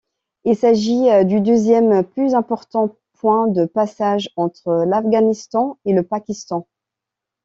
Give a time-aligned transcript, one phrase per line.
[0.45, 6.67] Il s'agit du deuxième plus important point de passage entre l'Afghanistan et le Pakistan.